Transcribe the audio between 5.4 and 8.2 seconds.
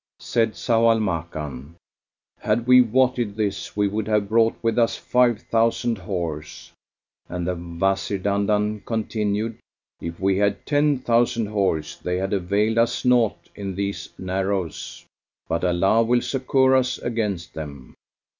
thousand horse;" and the Wazir